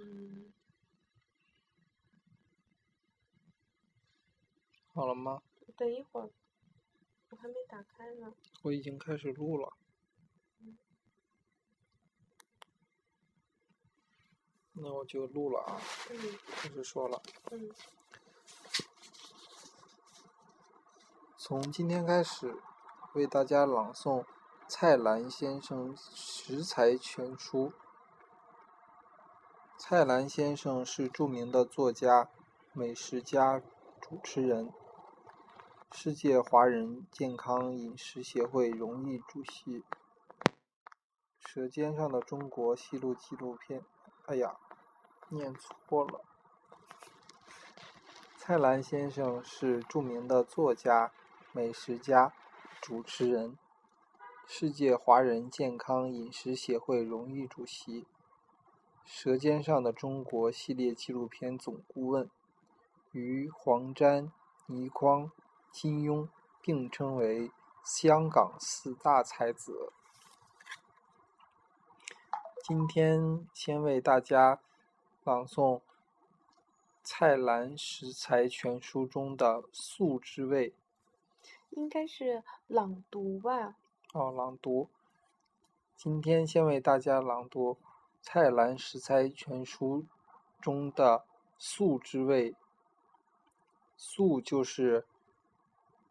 [0.00, 0.52] 嗯，
[4.94, 5.42] 好了吗？
[5.76, 6.30] 等一会儿，
[7.30, 8.32] 我还没打开呢。
[8.62, 9.72] 我已经开始录了。
[10.60, 10.78] 嗯
[14.80, 16.16] 那我就录了啊，嗯
[16.52, 17.20] 开始说了。
[17.50, 17.68] 嗯
[21.36, 22.60] 从今天开始，
[23.14, 24.24] 为大家朗诵
[24.68, 27.72] 蔡澜先生食材全书。
[29.80, 32.28] 蔡澜先生是著名的作家、
[32.72, 33.62] 美食家、
[34.00, 34.72] 主持人，
[35.92, 39.78] 世界华人健康饮食协会荣誉主席，
[41.38, 43.84] 《舌尖上的中国》系列纪录片。
[44.26, 44.56] 哎呀，
[45.28, 46.22] 念错了。
[48.36, 51.12] 蔡澜先生是著名的作家、
[51.52, 52.32] 美食家、
[52.80, 53.56] 主持人，
[54.44, 58.02] 世界华人健康饮食协会荣誉主席，
[59.10, 62.28] 《舌尖上的中国》系列纪录片总顾问，
[63.12, 64.30] 与黄沾、
[64.66, 65.32] 倪匡、
[65.72, 66.28] 金庸
[66.60, 67.50] 并称为
[67.82, 69.90] 香港四大才子。
[72.62, 74.60] 今天先为大家
[75.24, 75.80] 朗诵
[77.02, 80.74] 蔡澜食材全书中的素之味。
[81.70, 83.74] 应该是朗读吧。
[84.12, 84.90] 哦，朗读。
[85.96, 87.72] 今天先为大家朗读
[88.30, 90.02] 《蔡澜食材全书》
[90.60, 91.24] 中的
[91.56, 92.54] “素之味”。
[93.96, 95.06] 素就是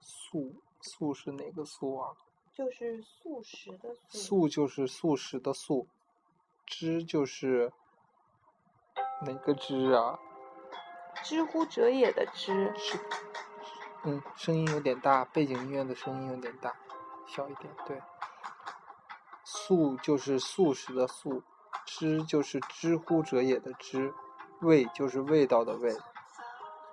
[0.00, 2.16] 素，素是哪个素啊？
[2.54, 4.18] 就是素食的素。
[4.18, 5.88] 素就是素食的素，
[6.64, 7.70] 知就是
[9.20, 10.18] 哪个知啊？
[11.22, 12.72] 知乎者也的知。
[12.78, 12.98] 是，
[14.04, 16.74] 嗯，声音有点大，背景音乐的声音有点大，
[17.26, 17.70] 小一点。
[17.86, 18.00] 对，
[19.44, 21.42] 素就是素食的素，
[21.86, 24.12] 知就是知乎者也的知，
[24.60, 25.96] 味就是味道的味。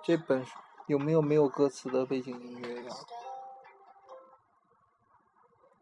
[0.02, 2.94] 这本书有没有没有歌词的背景音乐呀？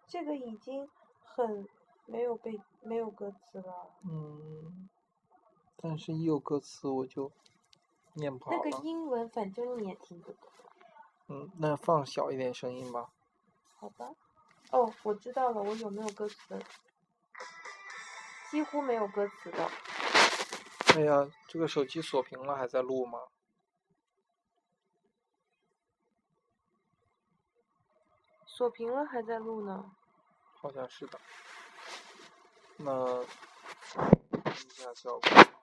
[0.08, 0.88] 这个已经
[1.22, 1.68] 很
[2.06, 3.90] 没有背没有歌词了。
[4.04, 4.88] 嗯，
[5.76, 7.30] 但是一有歌词我就
[8.14, 8.58] 念不好了。
[8.58, 10.50] 那个英文反正你也听不懂。
[11.28, 13.10] 嗯，那放小一点声音吧。
[13.76, 14.14] 好吧。
[14.70, 16.58] 哦，我知道了，我有没有歌词？
[18.52, 19.70] 几乎没有歌词的。
[20.94, 23.18] 哎呀，这个手机锁屏了，还在录吗？
[28.44, 29.90] 锁屏了还在录呢。
[30.52, 31.18] 好像是的。
[32.76, 33.24] 那，
[33.94, 35.61] 看一下效果。